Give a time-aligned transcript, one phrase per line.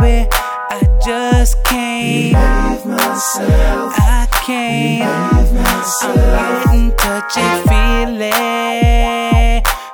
[0.00, 0.28] baby.
[0.32, 2.86] I just can't.
[2.86, 3.94] Myself.
[3.96, 5.00] I can't.
[5.00, 6.66] Behave myself.
[6.66, 8.32] I'm getting touchy, feeling,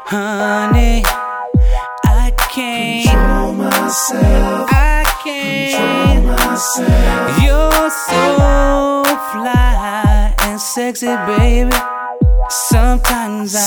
[0.07, 1.03] honey.
[2.05, 3.07] I can't.
[3.07, 4.69] Control myself.
[4.71, 6.25] I can't.
[6.25, 7.43] Control myself.
[7.43, 8.23] You're so
[9.33, 11.77] fly and sexy, baby.
[12.49, 13.61] Sometimes I.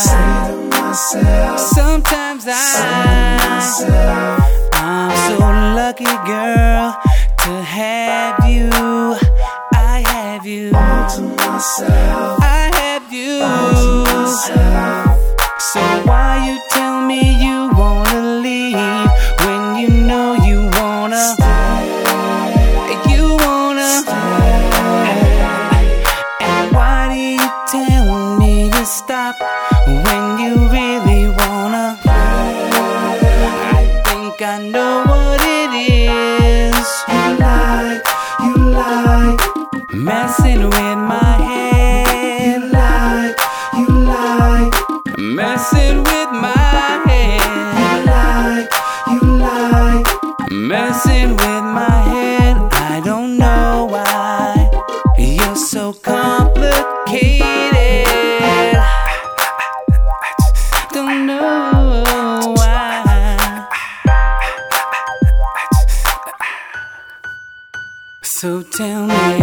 [1.56, 2.56] Sometimes I.
[3.60, 4.59] Sometimes I
[5.90, 6.96] lucky, girl,
[7.38, 8.70] to have you.
[9.74, 10.70] I have you.
[10.72, 13.40] I have you.
[15.58, 19.10] So why you tell me you wanna leave
[19.44, 21.34] when you know you wanna?
[23.10, 23.90] You wanna?
[26.40, 29.34] And why do you tell me to stop
[30.06, 31.98] when you really wanna?
[33.74, 36.86] I think I know what it is.
[37.08, 38.02] You like,
[38.40, 39.40] you like
[39.94, 42.62] messing with my head.
[42.62, 43.36] You like,
[43.78, 44.72] you like
[45.18, 47.40] messing with my head.
[47.80, 48.68] You like,
[49.12, 50.06] you like
[50.50, 52.56] messing with my head.
[52.72, 54.70] I don't know why
[55.18, 57.48] you're so complicated.
[60.92, 61.79] Don't know
[68.40, 69.40] So tell me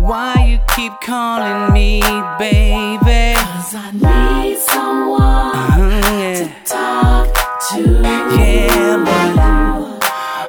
[0.00, 2.00] why you keep calling me
[2.36, 3.34] baby.
[3.38, 6.64] Cause I need someone Uh, yeah.
[6.64, 7.28] talk
[7.70, 7.80] to.
[8.42, 9.04] Yeah,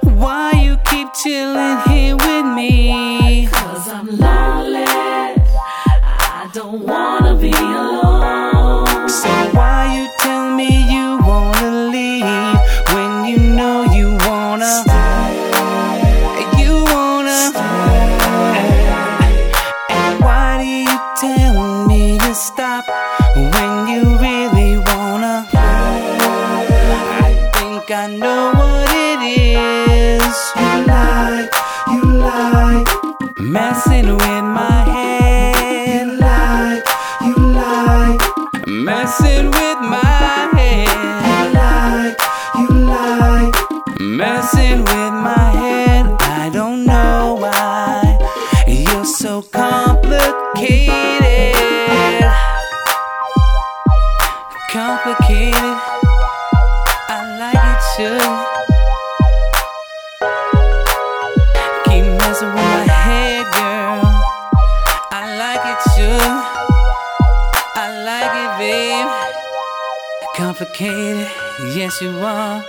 [0.03, 3.47] but why you keep chilling here with me?
[3.51, 4.85] Cause I'm lonely.
[4.88, 7.00] I don't wanna
[27.94, 30.52] I know what it is.
[30.56, 31.52] You like,
[31.91, 32.88] you like
[33.38, 36.07] messing with my head.
[36.07, 36.85] You like,
[37.22, 38.22] you like
[38.68, 40.88] messing with my head.
[41.28, 42.18] You like,
[42.59, 43.53] you like
[44.00, 46.06] messing with my head.
[46.22, 48.18] I don't know why
[48.68, 50.31] you're so complicated.
[54.69, 56.00] Complicated.
[70.36, 71.28] Complicated,
[71.75, 72.64] yes you are.